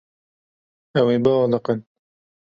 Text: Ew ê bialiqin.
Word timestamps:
Ew 0.99 1.07
ê 1.15 1.17
bialiqin. 1.23 1.79